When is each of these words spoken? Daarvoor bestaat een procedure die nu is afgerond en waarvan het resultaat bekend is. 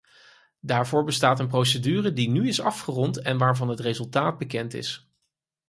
Daarvoor 0.61 1.03
bestaat 1.03 1.39
een 1.39 1.47
procedure 1.47 2.13
die 2.13 2.29
nu 2.29 2.47
is 2.47 2.61
afgerond 2.61 3.21
en 3.21 3.37
waarvan 3.37 3.67
het 3.69 3.79
resultaat 3.79 4.37
bekend 4.37 4.73
is. 4.73 5.09